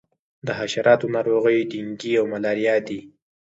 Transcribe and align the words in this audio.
د 0.45 0.47
حشراتو 0.59 1.05
ناروغۍ 1.15 1.57
ډینګي 1.71 2.11
او 2.19 2.25
ملیریا 2.33 2.75
دي. 2.87 2.99